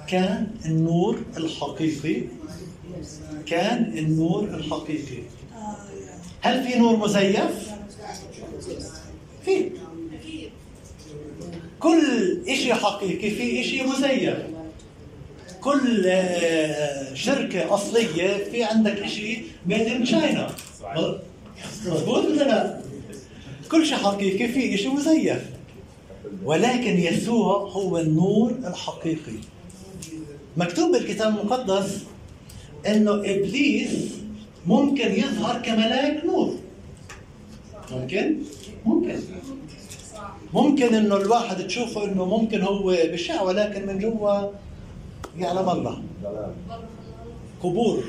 كان 0.08 0.48
النور 0.66 1.20
الحقيقي. 1.38 2.22
كان 3.46 3.98
النور 3.98 4.44
الحقيقي. 4.44 5.24
هل 6.42 6.64
في 6.64 6.80
نور 6.80 6.96
مزيف؟ 6.96 7.70
في. 9.46 9.72
كل 11.80 12.42
شيء 12.48 12.74
حقيقي 12.74 13.30
في 13.30 13.64
شيء 13.64 13.88
مزيف. 13.88 14.38
كل 15.62 16.04
آه، 16.08 17.14
شركة 17.14 17.74
أصلية 17.74 18.44
في 18.52 18.64
عندك 18.64 19.08
شيء 19.08 19.44
ميد 19.66 19.82
ان 19.88 20.04
تشاينا 20.04 20.56
مضبوط 21.86 22.26
ولا 22.26 22.44
لا؟ 22.44 22.82
كل 23.72 23.86
شيء 23.86 23.98
حقيقي 23.98 24.48
في 24.48 24.78
شيء 24.78 24.92
مزيف. 24.94 25.42
ولكن 26.44 27.00
يسوع 27.00 27.58
هو 27.58 27.98
النور 27.98 28.52
الحقيقي. 28.52 29.38
مكتوب 30.58 30.92
بالكتاب 30.92 31.40
المقدس 31.40 31.98
إنه 32.88 33.14
إبليس 33.14 33.90
ممكن 34.68 35.12
يظهر 35.12 35.62
كملاك 35.62 36.26
نور. 36.26 36.56
ممكن؟ 37.92 38.36
ممكن. 38.86 39.20
ممكن 40.54 40.96
إنه 40.96 41.16
الواحد 41.16 41.68
تشوفه 41.68 42.06
إنه 42.06 42.26
ممكن 42.26 42.62
هو 42.62 42.96
بشع 43.12 43.42
ولكن 43.42 43.88
من 43.88 44.00
جوا 44.00 44.52
يعلم 45.38 45.70
الله. 45.70 46.02
قبور 47.64 48.04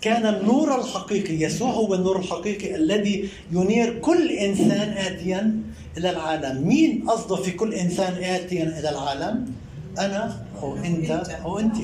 كان 0.00 0.34
النور 0.34 0.80
الحقيقي 0.80 1.34
يسوع 1.34 1.70
هو 1.70 1.94
النور 1.94 2.18
الحقيقي 2.18 2.74
الذي 2.74 3.28
ينير 3.52 3.98
كل 3.98 4.30
إنسان 4.30 4.88
اتيا 4.90 5.62
إلى 5.96 6.10
العالم. 6.10 6.68
مين 6.68 7.10
قصده 7.10 7.36
في 7.36 7.50
كل 7.50 7.74
إنسان 7.74 8.12
اتيا 8.12 8.78
إلى 8.78 8.88
العالم؟ 8.90 9.52
أنا 9.98 10.46
أو 10.62 10.76
أنت 10.76 11.10
أو 11.44 11.58
انت. 11.58 11.76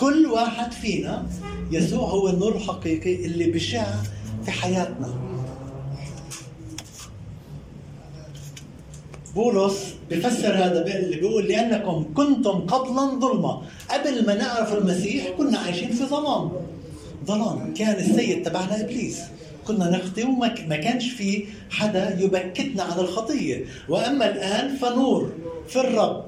كل 0.00 0.26
واحد 0.26 0.72
فينا 0.72 1.26
يسوع 1.70 2.08
هو 2.08 2.28
النور 2.28 2.56
الحقيقي 2.56 3.26
اللي 3.26 3.50
بشع 3.50 3.86
في 4.44 4.50
حياتنا. 4.50 5.14
بولس 9.34 9.94
بفسر 10.10 10.54
هذا 10.54 10.86
اللي 10.98 11.16
بيقول 11.16 11.44
لأنكم 11.44 12.14
كنتم 12.14 12.60
قبلا 12.60 13.20
ظلمة. 13.20 13.62
قبل 13.90 14.26
ما 14.26 14.34
نعرف 14.34 14.72
المسيح 14.72 15.28
كنا 15.38 15.58
عايشين 15.58 15.90
في 15.90 16.04
ظلام. 16.04 16.52
ظلام. 17.26 17.74
كان 17.74 17.94
السيد 17.94 18.42
تبعنا 18.42 18.80
إبليس. 18.80 19.20
كنا 19.66 19.90
نخطي 19.90 20.22
وما 20.24 20.76
كانش 20.76 21.10
في 21.10 21.44
حدا 21.70 22.20
يبكتنا 22.20 22.82
عن 22.82 22.98
الخطية. 22.98 23.64
وأما 23.88 24.30
الآن 24.30 24.76
فنور 24.76 25.32
في 25.68 25.80
الرب. 25.80 26.24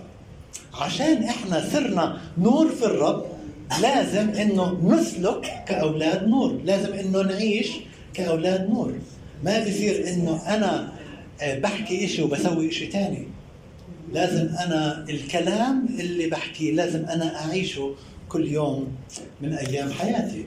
عشان 0.81 1.23
إحنا 1.23 1.69
صرنا 1.73 2.21
نور 2.39 2.69
في 2.69 2.85
الرب 2.85 3.36
لازم 3.81 4.31
إنه 4.31 4.81
نسلك 4.85 5.65
كأولاد 5.69 6.29
نور 6.29 6.61
لازم 6.65 6.93
إنه 6.93 7.23
نعيش 7.23 7.69
كأولاد 8.15 8.71
نور. 8.71 8.93
ما 9.45 9.61
بصير 9.61 10.09
إنه 10.09 10.43
أنا 10.55 10.93
آه، 11.41 11.59
بحكي 11.59 12.05
إشي 12.05 12.23
وبسوي 12.23 12.69
إشي 12.69 12.87
تاني. 12.87 13.29
لازم 14.13 14.49
أنا 14.49 15.05
الكلام 15.09 15.87
اللي 16.01 16.27
بحكيه 16.27 16.73
لازم 16.73 17.05
أنا 17.05 17.45
أعيشه 17.45 17.95
كل 18.29 18.49
يوم 18.49 18.89
من 19.41 19.53
أيام 19.53 19.93
حياتي. 19.93 20.45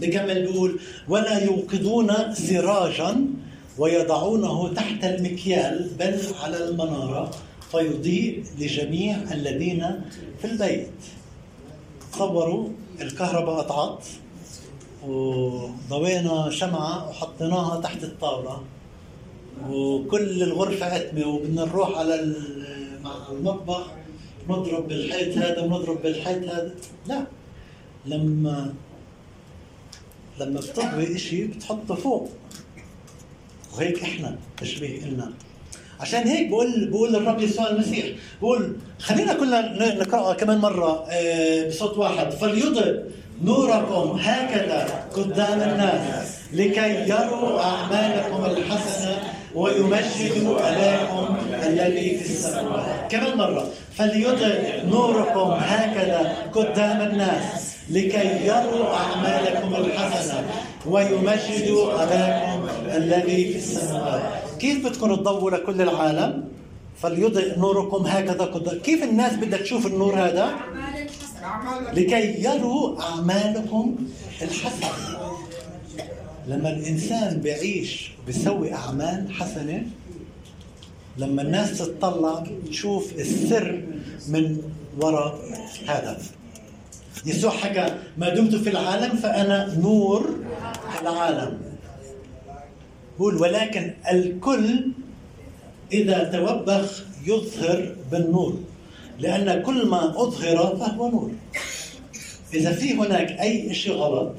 بكمل 0.00 0.42
بيقول 0.42 0.80
ولا 1.08 1.38
يوقدون 1.44 2.34
سراجا 2.34 3.24
ويضعونه 3.78 4.74
تحت 4.74 5.04
المكيال 5.04 5.90
بل 5.98 6.18
على 6.42 6.68
المنارة 6.68 7.30
فيضيء 7.72 8.44
لجميع 8.58 9.16
الذين 9.32 10.00
في 10.40 10.44
البيت. 10.44 10.88
تصوروا 12.12 12.68
الكهرباء 13.00 13.56
قطعت 13.60 14.06
وضوينا 15.06 16.50
شمعة 16.50 17.08
وحطيناها 17.08 17.80
تحت 17.80 18.04
الطاولة 18.04 18.62
وكل 19.70 20.42
الغرفة 20.42 20.96
أتمة 20.96 21.26
وبدنا 21.26 21.64
نروح 21.64 21.98
على 21.98 22.34
المطبخ 23.30 23.86
نضرب 24.48 24.88
بالحيط 24.88 25.38
هذا 25.38 25.60
ونضرب 25.60 26.02
بالحيط 26.02 26.44
هذا. 26.44 26.74
لا 27.06 27.26
لما 28.06 28.74
لما 30.40 30.60
بتطوي 30.60 31.16
إشي 31.16 31.46
بتحطه 31.46 31.94
فوق. 31.94 32.28
وهيك 33.74 34.02
إحنا 34.02 34.38
تشبيه 34.56 35.04
إلنا. 35.04 35.32
عشان 36.02 36.28
هيك 36.28 36.48
بقول 36.48 36.88
بقول 36.90 37.16
الرب 37.16 37.40
يسوع 37.40 37.68
المسيح 37.68 38.04
بقول 38.42 38.76
خلينا 38.98 39.34
كلنا 39.34 39.94
نقراها 39.94 40.34
كمان 40.34 40.58
مرة 40.58 41.04
آه، 41.10 41.68
بصوت 41.68 41.98
واحد. 41.98 42.30
فليضئ 42.30 43.00
نوركم 43.44 44.18
هكذا 44.22 44.86
قدام 45.16 45.60
الناس 45.60 46.28
لكي 46.52 47.10
يروا 47.10 47.60
أعمالكم 47.60 48.44
الحسنة 48.44 49.16
ويمجدوا 49.54 50.58
اباكم 50.58 51.36
الذي 51.66 52.18
في 52.18 52.30
السماوات. 52.30 53.10
كمان 53.10 53.38
مرة. 53.38 53.68
فليضئ 53.96 54.86
نوركم 54.86 55.50
هكذا 55.60 56.36
قدام 56.52 57.00
الناس 57.10 57.72
لكي 57.90 58.46
يروا 58.46 58.94
أعمالكم 58.94 59.74
الحسنة 59.74 60.44
ويمجدوا 60.86 62.02
اباكم 62.02 62.68
الذي 62.96 63.52
في 63.52 63.56
السماوات. 63.58 64.22
كيف 64.62 64.86
بدكم 64.86 65.14
تضووا 65.14 65.50
لكل 65.50 65.82
العالم؟ 65.82 66.48
فليضئ 67.02 67.58
نوركم 67.58 68.06
هكذا. 68.06 68.44
قدام 68.44 68.78
كيف 68.78 69.02
الناس 69.02 69.32
بدها 69.34 69.58
تشوف 69.58 69.86
النور 69.86 70.14
هذا؟ 70.14 70.54
لكي 71.92 72.42
يروا 72.42 73.02
أعمالكم 73.02 73.96
الحسنة. 74.42 74.90
لما 76.46 76.70
الإنسان 76.70 77.40
بيعيش 77.40 78.12
بيسوي 78.26 78.74
أعمال 78.74 79.32
حسنة 79.32 79.86
لما 81.18 81.42
الناس 81.42 81.78
تطلع 81.78 82.44
تشوف 82.68 83.12
السر 83.18 83.82
من 84.28 84.58
وراء 85.00 85.38
هذا. 85.86 86.18
يسوع 87.26 87.50
حكى 87.50 87.94
ما 88.18 88.28
دمت 88.28 88.54
في 88.54 88.70
العالم 88.70 89.16
فأنا 89.16 89.74
نور 89.78 90.30
العالم. 91.02 91.71
بقول 93.18 93.36
ولكن 93.36 93.94
الكل 94.12 94.84
إذا 95.92 96.24
توبخ 96.24 97.02
يظهر 97.26 97.94
بالنور 98.12 98.58
لأن 99.18 99.62
كل 99.62 99.86
ما 99.86 100.22
أظهر 100.22 100.76
فهو 100.76 101.10
نور. 101.10 101.30
إذا 102.54 102.72
في 102.72 102.94
هناك 102.94 103.30
أي 103.40 103.74
شيء 103.74 103.92
غلط 103.92 104.34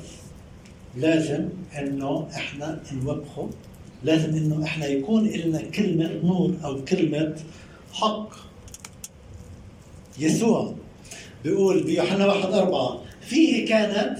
لازم 0.97 1.49
إنه 1.79 2.27
إحنا 2.35 2.79
نوبخه 3.03 3.49
لازم 4.03 4.29
إنه 4.29 4.63
إحنا 4.63 4.85
يكون 4.85 5.27
لنا 5.27 5.61
كلمة 5.61 6.11
نور 6.23 6.53
أو 6.65 6.85
كلمة 6.85 7.35
حق. 7.93 8.29
يسوع 10.19 10.73
بيقول 11.43 11.83
بيوحنا 11.83 12.25
واحد 12.25 12.53
أربعة 12.53 13.01
فيه 13.21 13.65
كانت 13.67 14.19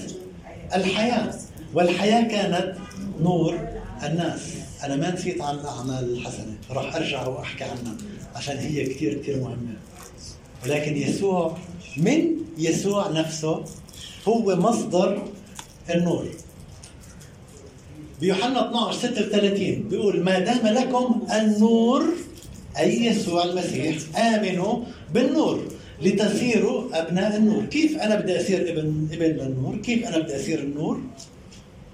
الحياة 0.74 1.34
والحياة 1.74 2.28
كانت 2.28 2.74
نور 3.20 3.58
الناس 4.02 4.40
أنا 4.84 4.96
ما 4.96 5.14
نسيت 5.14 5.40
عن 5.40 5.54
الأعمال 5.54 6.12
الحسنة. 6.12 6.54
راح 6.70 6.96
أرجع 6.96 7.26
وأحكي 7.26 7.64
عنها 7.64 7.96
عشان 8.34 8.56
هي 8.56 8.84
كثير 8.84 9.18
كثير 9.18 9.36
مهمة. 9.36 9.76
ولكن 10.64 10.96
يسوع 10.96 11.56
من 11.96 12.36
يسوع 12.58 13.10
نفسه 13.10 13.64
هو 14.28 14.56
مصدر 14.56 15.22
النور. 15.94 16.28
بيوحنا 18.20 18.70
12 18.70 18.98
36 18.98 19.88
بيقول 19.88 20.20
ما 20.20 20.38
دام 20.38 20.66
لكم 20.66 21.26
النور 21.32 22.04
أي 22.78 23.04
يسوع 23.06 23.44
المسيح 23.44 24.18
آمنوا 24.18 24.84
بالنور 25.14 25.62
لتصيروا 26.02 27.00
أبناء 27.00 27.36
النور. 27.36 27.64
كيف 27.66 27.96
أنا 27.96 28.20
بدي 28.20 28.40
أصير 28.40 28.72
ابن 28.72 29.08
ابن 29.12 29.24
للنور؟ 29.24 29.76
كيف 29.76 30.06
أنا 30.06 30.18
بدي 30.18 30.36
أصير 30.36 30.58
النور؟ 30.58 31.00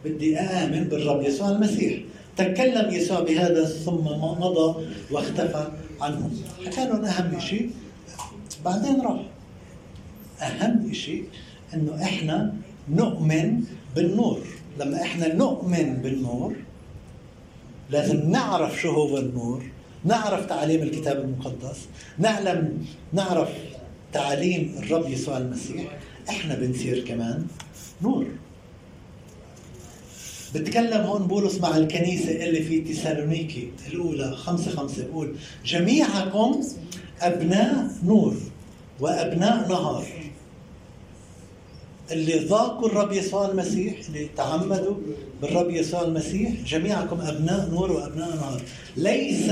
بدي 0.05 0.39
آمن 0.39 0.85
بالرب 0.85 1.23
يسوع 1.23 1.51
المسيح. 1.51 1.99
تكلم 2.37 2.95
يسوع 2.95 3.21
بهذا 3.21 3.65
ثم 3.65 4.05
مضى 4.41 4.87
واختفى 5.11 5.69
عنهم 6.01 6.31
حكى 6.67 6.85
لهم 6.85 7.05
أهم 7.05 7.41
شيء 7.41 7.71
بعدين 8.65 9.01
راح. 9.01 9.23
أهم 10.43 10.93
شيء 10.93 11.25
إنه 11.75 12.03
إحنا 12.03 12.55
نؤمن 12.89 13.65
بالنور. 13.97 14.41
لما 14.81 15.03
إحنا 15.03 15.35
نؤمن 15.35 15.95
بالنور 15.95 16.57
لازم 17.91 18.31
نعرف 18.31 18.81
شو 18.81 18.91
هو 18.91 19.19
النور. 19.19 19.63
نعرف 20.05 20.47
تعاليم 20.47 20.83
الكتاب 20.83 21.21
المقدس. 21.21 21.89
نعلم 22.19 22.85
نعرف 23.13 23.49
تعاليم 24.13 24.75
الرب 24.79 25.09
يسوع 25.09 25.39
المسيح. 25.39 25.99
إحنا 26.29 26.55
بنصير 26.55 27.05
كمان 27.05 27.47
نور. 28.03 28.27
بتكلم 30.55 31.01
هون 31.07 31.27
بولس 31.27 31.61
مع 31.61 31.77
الكنيسة 31.77 32.31
اللي 32.31 32.63
في 32.63 32.81
تسالونيكي 32.81 33.71
الأولى 33.93 34.37
خمسة 34.37 34.71
خمسة 34.71 35.07
بقول 35.09 35.35
جميعكم 35.67 36.61
أبناء 37.21 37.91
نور 38.05 38.37
وأبناء 39.01 39.69
نهار 39.69 40.07
اللي 42.13 42.39
ذاقوا 42.39 42.89
الرب 42.89 43.13
يسوع 43.13 43.51
المسيح 43.51 43.95
اللي 44.09 44.29
تعمدوا 44.37 44.95
بالرب 45.43 45.71
يسوع 45.71 46.03
المسيح 46.03 46.53
جميعكم 46.67 47.21
أبناء 47.21 47.69
نور 47.71 47.93
وأبناء 47.93 48.29
نهار 48.37 48.63
ليس 48.97 49.51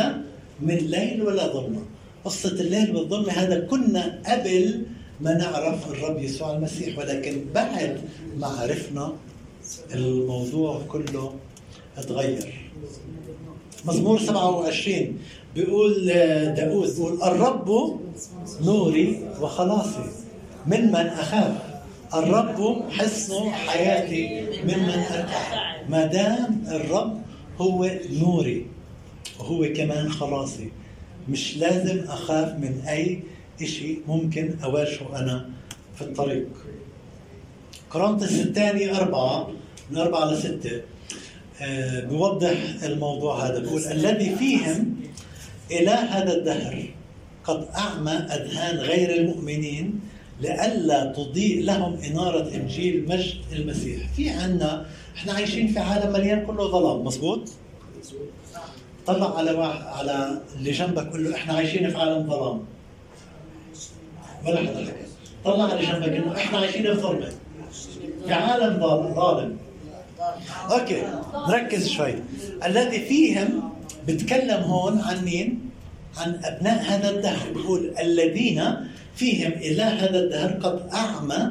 من 0.61 0.77
ليل 0.77 1.23
ولا 1.23 1.47
ظلمة. 1.53 1.83
قصة 2.25 2.49
الليل 2.49 2.97
والظلمة 2.97 3.33
هذا 3.33 3.61
كنا 3.61 4.19
قبل 4.27 4.83
ما 5.21 5.35
نعرف 5.35 5.91
الرب 5.91 6.23
يسوع 6.23 6.57
المسيح 6.57 6.99
ولكن 6.99 7.45
بعد 7.55 8.01
ما 8.39 8.47
عرفنا 8.47 9.13
الموضوع 9.95 10.83
كله 10.89 11.35
اتغير. 11.99 12.71
مزمور 13.85 14.19
27 14.19 15.19
بيقول 15.55 16.07
داود 16.57 16.89
بيقول 16.95 17.23
الرب 17.23 17.99
نوري 18.63 19.21
وخلاصي 19.41 20.05
ممن 20.67 20.95
أخاف. 20.97 21.55
الرب 22.15 22.83
حصن 22.91 23.51
حياتي 23.51 24.41
ممن 24.65 24.89
أرتاح. 25.11 25.85
ما 25.89 26.07
دام 26.07 26.65
الرب 26.69 27.21
هو 27.61 27.91
نوري 28.11 28.67
وهو 29.41 29.73
كمان 29.77 30.13
خلاصي 30.13 30.69
مش 31.29 31.57
لازم 31.57 32.05
أخاف 32.09 32.49
من 32.59 32.83
أي 32.89 33.23
شيء 33.65 34.01
ممكن 34.09 34.55
أواجهه 34.65 35.19
أنا 35.19 35.51
في 35.95 36.03
الطريق. 36.03 36.49
كورنثوس 37.93 38.33
الثاني 38.33 38.97
أربعة 38.97 39.51
من 39.91 39.97
أربعة 39.99 40.25
لستة 40.33 40.81
آه، 41.61 42.01
بيوضح 42.01 42.57
الموضوع 42.83 43.47
هذا. 43.47 43.59
بيقول 43.59 43.83
الذي 43.83 44.37
فيهم 44.37 44.97
إلى 45.71 45.91
هذا 45.91 46.37
الدهر 46.37 46.89
قد 47.45 47.69
أعمى 47.77 48.11
أذهان 48.13 48.77
غير 48.77 49.21
المؤمنين 49.21 50.01
لئلا 50.41 51.13
تضيء 51.13 51.65
لهم 51.65 51.95
إنارة 51.95 52.55
إنجيل 52.55 53.05
مجد 53.09 53.35
المسيح. 53.53 54.13
في 54.17 54.31
عنا 54.31 54.87
إحنا 55.17 55.33
عايشين 55.33 55.69
في 55.69 55.79
عالم 55.79 56.13
مليان 56.13 56.47
كله 56.47 56.71
ظلام. 56.71 57.05
مزبوط 57.05 57.49
طلع 59.07 59.39
على 59.39 59.51
واحد 59.51 59.83
على 59.83 60.41
اللي 60.57 60.71
جنبك 60.71 61.07
قول 61.11 61.25
له 61.25 61.35
إحنا 61.37 61.55
عايشين 61.55 61.91
في 61.91 61.97
عالم 61.97 62.27
ظلام. 62.31 62.61
ولا 64.47 64.59
حدا 64.59 64.85
حكى. 64.85 64.93
طلع 65.45 65.65
على 65.65 65.87
جنبك 65.87 66.09
انه 66.09 66.37
إحنا 66.37 66.59
عايشين 66.59 66.83
في 66.83 67.01
ظلمة. 67.01 67.33
في 68.27 68.33
عالم 68.33 68.81
ظالم 69.15 69.57
أوكي 70.71 71.03
نركز 71.49 71.89
شوي. 71.89 72.15
الذي 72.65 73.01
فيهم 73.01 73.73
بتكلم 74.09 74.63
هون 74.63 75.01
عن 75.01 75.25
مين؟ 75.25 75.71
عن 76.17 76.41
أبناء 76.45 76.83
هذا 76.83 77.11
الدهر. 77.11 77.53
بيقول 77.55 77.95
الذين 78.01 78.75
فيهم 79.17 79.53
إلى 79.53 79.83
هذا 79.83 80.19
الدهر 80.19 80.51
قد 80.51 80.89
أعمى 80.95 81.51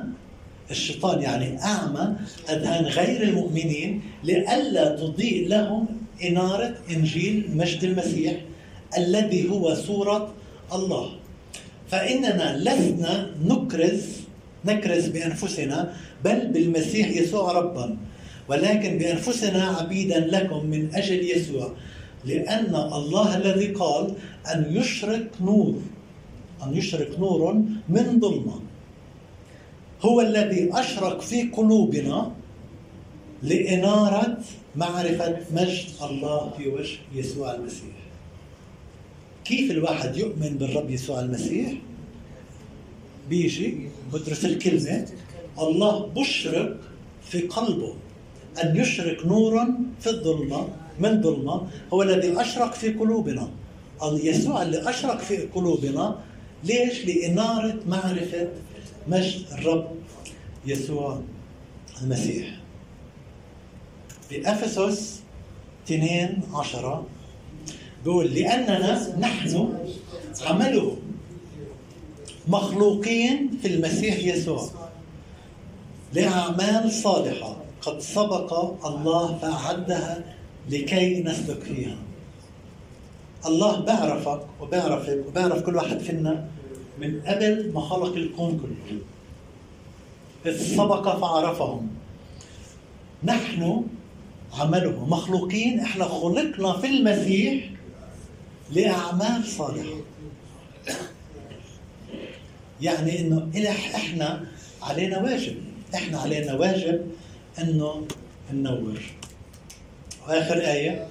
الشيطان 0.72 1.22
يعني 1.22 1.64
أعمى 1.64 2.16
أذهان 2.50 2.86
غير 2.86 3.22
المؤمنين 3.24 4.02
لئلا 4.24 4.96
تضيء 4.96 5.48
لهم 5.48 5.86
إنارة 6.24 6.76
إنجيل 6.92 7.50
مجد 7.56 7.84
المسيح 7.84 8.34
الذي 8.98 9.50
هو 9.50 9.76
صورة 9.76 10.34
الله. 10.74 11.10
فإننا 11.92 12.58
لسنا 12.58 13.32
نكرز 13.46 14.04
نكرز 14.66 15.08
بأنفسنا 15.08 15.94
بل 16.26 16.48
بالمسيح 16.48 17.10
يسوع 17.10 17.52
ربا. 17.52 17.98
ولكن 18.50 18.98
بأنفسنا 18.98 19.64
عبيدا 19.64 20.20
لكم 20.20 20.66
من 20.66 20.96
أجل 20.96 21.30
يسوع 21.38 21.72
لأن 22.26 22.76
الله 22.76 23.38
الذي 23.38 23.68
قال 23.68 24.14
أن 24.54 24.76
يشرق 24.76 25.28
نور 25.42 25.82
أن 26.64 26.78
يشرق 26.78 27.20
نور 27.20 27.54
من 27.90 28.20
ظلمة. 28.20 28.60
هو 30.02 30.22
الذي 30.22 30.70
أشرق 30.74 31.22
في 31.22 31.44
قلوبنا 31.44 32.32
لإنارة 33.44 34.38
معرفة 34.76 35.38
مجد 35.54 35.86
الله 36.02 36.54
في 36.58 36.68
وجه 36.70 36.98
يسوع 37.16 37.56
المسيح. 37.56 37.98
كيف 39.46 39.72
الواحد 39.72 40.18
يؤمن 40.18 40.58
بالرب 40.58 40.90
يسوع 40.90 41.20
المسيح؟ 41.20 41.74
بيجي 43.30 43.78
بدرس 44.14 44.46
الكلمة 44.46 45.06
الله 45.60 46.06
بشرق 46.06 46.78
في 47.24 47.42
قلبه. 47.42 47.94
أن 48.64 48.76
يشرق 48.76 49.26
نورا 49.26 49.80
في 50.00 50.10
الظلمة 50.10 50.68
من 51.00 51.22
ظلمة؟ 51.22 51.68
هو 51.94 52.04
الذي 52.04 52.42
أشرق 52.42 52.74
في 52.74 52.90
قلوبنا. 52.90 53.50
يسوع 54.04 54.62
اللي 54.62 54.90
أشرق 54.90 55.20
في 55.20 55.38
قلوبنا 55.38 56.20
ليش؟ 56.64 57.06
لإنارة 57.06 57.80
معرفة 57.88 58.50
مجد 59.08 59.46
الرب 59.52 59.88
يسوع 60.66 61.22
المسيح. 62.02 62.60
بأفسس 64.32 65.22
2 65.86 66.42
عشرة 66.54 67.06
بيقول 68.04 68.26
لأننا 68.26 69.18
نحن 69.20 69.74
عمله 70.46 70.98
مخلوقين 72.48 73.58
في 73.62 73.68
المسيح 73.68 74.18
يسوع. 74.18 74.70
لأعمال 76.14 76.92
صالحة. 76.92 77.58
قد 77.82 78.00
سبق 78.00 78.54
الله 78.86 79.38
فأعدها 79.38 80.24
لكي 80.70 81.24
نسلك 81.24 81.64
فيها 81.64 81.96
الله 83.46 83.80
بيعرفك 83.80 84.42
وبيعرفك 84.62 85.24
وبيعرف 85.28 85.64
كل 85.64 85.76
واحد 85.76 86.00
فينا 86.00 86.48
من 87.00 87.22
قبل 87.22 87.72
ما 87.74 87.82
خلق 87.82 88.16
الكون 88.16 88.60
كله. 88.60 89.00
إذ 90.46 90.76
سبق 90.76 91.18
فعرفهم. 91.18 91.88
نحن 93.24 93.86
عمله 94.54 95.06
مخلوقين. 95.06 95.80
إحنا 95.80 96.06
خلقنا 96.06 96.78
في 96.78 96.88
المسيح 96.88 97.70
لأعمال 98.72 99.46
صالحة. 99.46 99.98
يعني 102.82 103.20
إنه 103.20 103.52
إحنا 103.96 104.46
علينا 104.82 105.24
واجب. 105.24 105.67
إحنا 105.96 106.20
علينا 106.20 106.54
واجب 106.54 107.12
إنه 107.60 108.08
ننور. 108.54 109.02
وآخر 110.28 110.58
آية. 110.58 111.08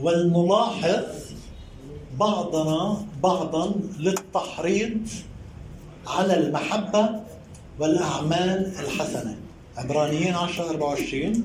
ولنلاحظ 0.00 1.04
بعضنا 2.20 3.06
بعضا 3.22 3.74
للتحريض 3.98 5.08
على 6.06 6.36
المحبة 6.36 7.20
والأعمال 7.78 8.72
الحسنة. 8.78 9.36
عبرانيين 9.76 10.34
10 10.34 10.70
24 10.70 11.44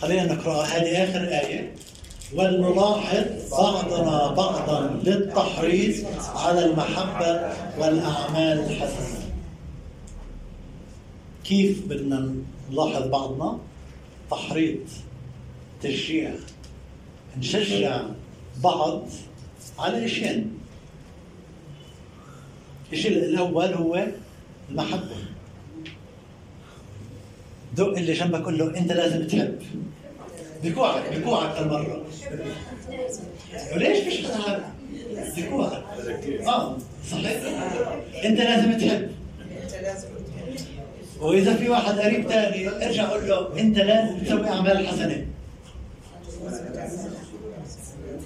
خلينا 0.00 0.34
نقرأ 0.34 0.62
هذه 0.62 1.04
آخر 1.04 1.28
آية. 1.28 1.74
ولنلاحظ 2.34 3.24
بعضنا 3.50 4.28
بعضا 4.28 5.00
للتحريض 5.04 6.06
على 6.34 6.64
المحبة 6.64 7.52
والأعمال 7.78 8.58
الحسنة. 8.58 9.17
كيف 11.48 11.86
بدنا 11.86 12.34
نلاحظ 12.70 13.02
بعضنا؟ 13.08 13.58
تحريض 14.30 14.78
تشجيع. 15.82 16.30
نشجع 17.38 18.02
بعض 18.62 19.06
على 19.78 20.04
إشياء. 20.04 20.44
الشيء 22.92 23.12
الأول 23.12 23.74
هو 23.74 24.06
المحبة. 24.70 25.16
دق 27.76 27.96
اللي 27.96 28.12
جنبك 28.12 28.44
قول 28.44 28.58
له 28.58 28.78
أنت 28.78 28.92
لازم 28.92 29.26
تحب. 29.26 29.58
بكوعك 30.64 31.18
بكوعك 31.18 31.56
هالمره 31.56 32.04
وليش 33.74 34.06
مش 34.06 34.26
بكوعك. 35.36 35.84
آه 36.46 36.76
صحيح. 37.10 37.42
أنت 38.24 38.40
لازم 38.40 38.78
تحب. 38.78 39.10
وإذا 41.20 41.56
في 41.56 41.68
واحد 41.68 41.98
قريب 41.98 42.28
ثاني 42.28 42.68
ارجع 42.68 43.10
قول 43.10 43.28
له 43.28 43.60
أنت 43.60 43.78
لازم 43.78 44.18
تسوي 44.18 44.48
أعمال 44.48 44.86
حسنة. 44.88 45.26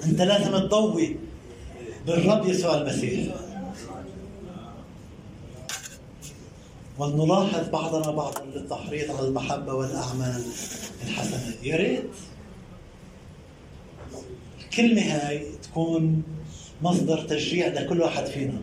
أنت 0.04 0.22
لازم 0.22 0.58
تضوي 0.58 1.16
بالرب 2.06 2.46
يسوع 2.46 2.74
المسيح. 2.74 3.34
ولنلاحظ 6.98 7.68
بعضنا 7.68 8.10
بعضا 8.10 8.44
للتحريض 8.54 9.10
على 9.16 9.28
المحبة 9.28 9.74
والأعمال 9.74 10.42
الحسنة. 11.02 11.54
يا 11.62 11.76
ريت 11.76 12.04
الكلمة 14.64 15.02
هاي 15.02 15.46
تكون 15.62 16.22
مصدر 16.82 17.20
تشجيع 17.20 17.66
لكل 17.66 18.00
واحد 18.00 18.26
فينا. 18.26 18.60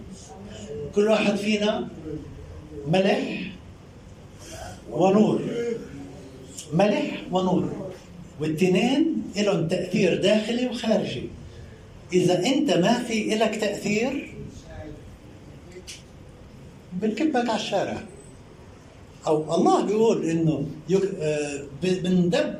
كل 0.95 1.07
واحد 1.07 1.35
فينا 1.35 1.87
ملح 2.87 3.51
ونور. 4.91 5.41
ملح 6.73 7.21
ونور. 7.31 7.91
والتنين 8.39 9.23
لهم 9.35 9.67
تأثير 9.67 10.21
داخلي 10.21 10.67
وخارجي. 10.67 11.29
إذا 12.13 12.45
أنت 12.45 12.71
ما 12.71 13.03
في 13.03 13.33
إلك 13.33 13.55
تأثير 13.55 14.33
بنكبك 16.93 17.49
على 17.49 17.55
الشارع. 17.55 18.03
أو 19.27 19.55
الله 19.55 19.85
بيقول 19.85 20.25
إنه 20.25 20.65
يك... 20.89 21.03
آه، 21.19 21.63
بندب 21.83 22.55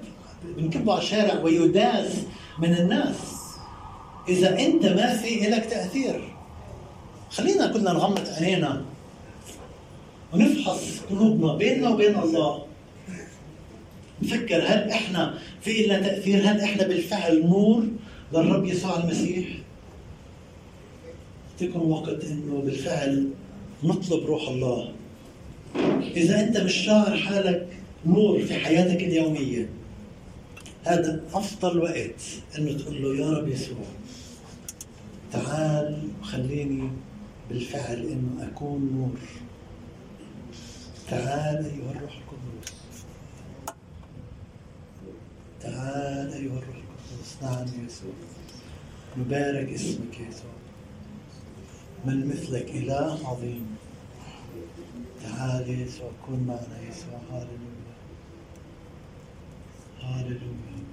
بنكبه 0.57 0.93
على 0.93 1.01
الشارع 1.01 1.39
ويداس 1.39 2.11
من 2.59 2.73
الناس. 2.77 3.15
إذا 4.29 4.59
أنت 4.59 4.85
ما 4.85 5.17
في 5.17 5.47
إلك 5.47 5.65
تأثير 5.65 6.33
خلينا 7.31 7.67
كلنا 7.67 7.93
نغمض 7.93 8.27
عينينا 8.27 8.85
ونفحص 10.33 10.99
قلوبنا 11.09 11.55
بيننا 11.55 11.89
وبين 11.89 12.19
الله. 12.19 12.65
نفكر 14.21 14.55
هل 14.55 14.89
إحنا 14.89 15.37
في 15.61 15.83
لنا 15.83 15.99
تأثير؟ 15.99 16.41
هل 16.41 16.61
إحنا 16.61 16.87
بالفعل 16.87 17.45
نور 17.45 17.87
للرب 18.33 18.65
يسوع 18.65 18.99
المسيح؟ 19.03 19.47
تكون 21.59 21.91
وقت 21.91 22.25
إنه 22.25 22.61
بالفعل 22.65 23.29
نطلب 23.83 24.25
روح 24.25 24.49
الله. 24.49 24.91
إذا 26.15 26.43
أنت 26.43 26.57
مش 26.57 26.73
شاعر 26.73 27.17
حالك 27.17 27.67
نور 28.05 28.39
في 28.39 28.53
حياتك 28.53 29.03
اليومية 29.03 29.69
هذا 30.83 31.23
أفضل 31.33 31.79
وقت 31.79 32.21
إنه 32.57 32.77
تقول 32.77 33.01
له 33.01 33.25
يا 33.25 33.31
رب 33.31 33.47
يسوع 33.47 33.77
تعال 35.31 35.97
وخليني 36.21 36.89
بالفعل 37.49 37.97
إنه 37.97 38.47
أكون 38.47 38.91
نور. 38.95 39.19
تعال 41.09 41.65
أيها 41.65 41.91
الروح 41.91 42.17
القدس. 42.17 42.73
تعال 45.61 46.33
أيها 46.33 46.57
الروح 46.59 46.75
القدس. 46.75 47.37
نعم 47.41 47.85
يسوع. 47.85 48.13
نبارك 49.17 49.69
اسمك 49.69 50.19
يسوع. 50.19 50.51
من 52.05 52.27
مثلك 52.27 52.69
إله 52.69 53.27
عظيم. 53.27 53.75
تعال 55.23 55.69
يسوع 55.69 56.11
كن 56.27 56.43
معنا 56.47 56.81
يسوع. 56.89 57.19
هاللويا. 57.31 57.95
هاللويا. 60.01 60.83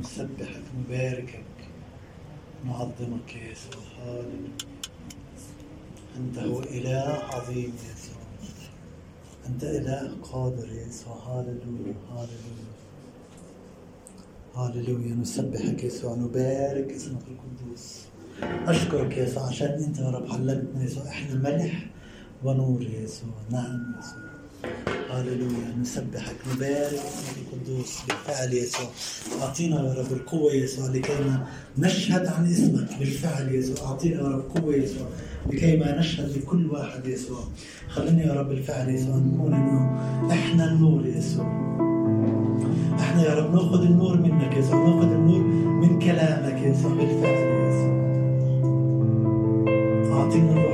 نسبحك 0.00 0.62
نباركك 0.78 1.44
نعظمك 2.64 3.36
يا 3.36 3.50
يسوع. 3.50 3.82
هاللويا. 3.98 4.56
أنت 6.16 6.38
هو 6.38 6.60
إله 6.60 7.20
عظيم 7.32 7.72
يسوع. 7.74 8.19
أنت 9.50 9.64
إله 9.64 10.16
قادر 10.22 10.68
يا 10.72 10.86
يسوع. 10.86 11.14
هاللويا 11.14 11.94
هاللويا. 12.10 12.70
هاللويا. 14.54 15.14
نسبحك 15.14 15.84
يسوع 15.84 16.14
نبارك 16.14 16.92
اسمك 16.92 17.22
القدوس. 17.28 18.00
أشكرك 18.42 19.16
يا 19.16 19.24
يسوع 19.24 19.46
عشان 19.46 19.68
أنت 19.68 19.98
يا 19.98 20.10
رب 20.10 20.32
علمتنا 20.32 20.84
يسوع 20.84 21.08
إحنا 21.08 21.34
ملح 21.34 21.86
ونور 22.44 22.82
يا 22.82 23.00
يسوع. 23.00 23.34
نعم 23.50 23.94
يسوع. 23.98 24.99
هاللويا 25.10 25.76
نسبحك. 25.80 26.36
نبارك 26.54 27.00
اسمك 27.10 27.36
القدوس. 27.42 27.98
بالفعل 28.08 28.52
يسوع. 28.52 28.88
أعطينا 29.42 29.76
يا 29.76 29.94
رب 29.94 30.12
القوة 30.12 30.52
يسوع 30.52 30.86
لكي 30.86 31.12
نشهد 31.78 32.26
عن 32.26 32.52
اسمك. 32.52 32.98
بالفعل 32.98 33.54
يسوع. 33.54 33.88
أعطينا 33.88 34.20
يا 34.20 34.28
رب 34.28 34.44
قوة 34.56 34.74
يسوع 34.74 35.06
لكي 35.46 35.76
ما 35.76 35.98
نشهد 35.98 36.36
لكل 36.36 36.70
واحد 36.70 37.06
يسوع. 37.06 37.44
خلينا 37.88 38.22
يا 38.22 38.32
رب 38.32 38.48
بالفعل 38.48 38.88
يسوع 38.88 39.16
نكون 39.16 39.54
إنه 39.54 40.00
إحنا 40.30 40.72
النور 40.72 41.06
يسوع. 41.06 41.46
إحنا 43.00 43.22
يا 43.26 43.34
رب 43.34 43.54
نأخذ 43.54 43.82
النور 43.82 44.16
منك 44.16 44.56
يسوع. 44.56 44.88
نأخذ 44.88 45.12
النور 45.12 45.40
من 45.82 45.98
كلامك 45.98 46.62
يسوع. 46.62 46.90
بالفعل 46.94 47.50
يسوع. 47.68 48.00
أعطينا 50.12 50.52
الروح 50.52 50.69